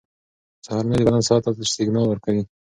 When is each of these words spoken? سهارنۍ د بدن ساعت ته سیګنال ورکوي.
سهارنۍ 0.65 0.95
د 0.99 1.01
بدن 1.07 1.21
ساعت 1.27 1.41
ته 1.57 1.67
سیګنال 1.75 2.05
ورکوي. 2.07 2.43